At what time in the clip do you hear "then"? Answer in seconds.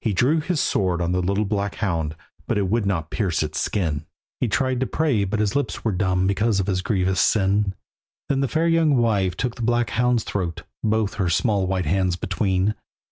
8.28-8.40